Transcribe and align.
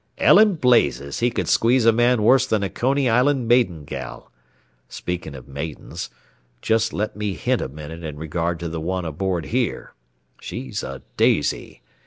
'Ell 0.17 0.39
an' 0.39 0.55
blazes, 0.55 1.19
he 1.19 1.29
could 1.29 1.47
squeeze 1.47 1.85
a 1.85 1.91
man 1.91 2.23
worse 2.23 2.47
than 2.47 2.63
a 2.63 2.71
Coney 2.71 3.07
Island 3.07 3.47
maiden 3.47 3.83
gal. 3.85 4.31
Speakin' 4.89 5.35
of 5.35 5.47
maidens, 5.47 6.09
jest 6.59 6.91
let 6.91 7.15
me 7.15 7.35
hint 7.35 7.61
a 7.61 7.69
minute 7.69 8.03
in 8.03 8.17
regard 8.17 8.59
to 8.61 8.67
the 8.67 8.81
one 8.81 9.05
aboard 9.05 9.45
here. 9.45 9.93
She's 10.41 10.81
a 10.81 11.03
daisy. 11.17 11.83